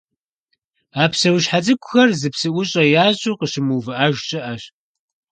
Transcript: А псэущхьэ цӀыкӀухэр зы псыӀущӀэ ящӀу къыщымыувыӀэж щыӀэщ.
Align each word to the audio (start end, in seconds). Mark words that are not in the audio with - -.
А 1.01 1.03
псэущхьэ 1.11 1.59
цӀыкӀухэр 1.65 2.09
зы 2.19 2.29
псыӀущӀэ 2.33 2.83
ящӀу 3.03 3.37
къыщымыувыӀэж 3.39 4.15
щыӀэщ. 4.27 4.63